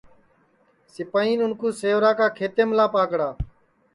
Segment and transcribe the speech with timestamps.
[0.95, 3.29] سپائین اُن کُو سیوراکا کھیتیملا پاکڑا